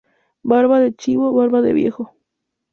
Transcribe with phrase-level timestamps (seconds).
[0.43, 2.15] Barba de chivo, barba del viejo.